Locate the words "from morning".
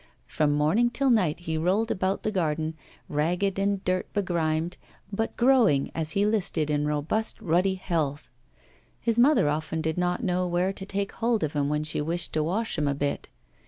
0.25-0.89